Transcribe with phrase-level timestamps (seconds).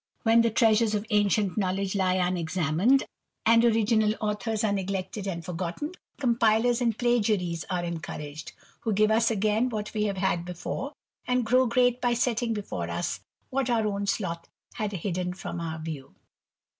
[0.23, 3.03] When the treasures of ancient knowledge lie unexamined,
[3.45, 9.11] and original authors are neglected and forgotten, compilers and plagiaries are en couraged, who give
[9.11, 10.93] us again what we had before,
[11.27, 13.19] and grow great by setting before us
[13.51, 16.15] what our own sloth had hidden from our view.